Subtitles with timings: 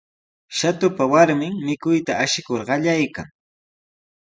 [0.59, 3.27] Shatupa warmin mikuyta ashikur qallaykan.